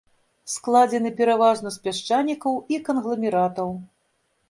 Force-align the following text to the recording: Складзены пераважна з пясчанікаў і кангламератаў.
Складзены 0.53 1.11
пераважна 1.19 1.75
з 1.77 1.85
пясчанікаў 1.85 2.59
і 2.75 2.83
кангламератаў. 2.91 3.69